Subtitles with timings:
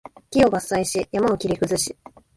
[0.31, 1.95] 木を伐採し、山を切り崩し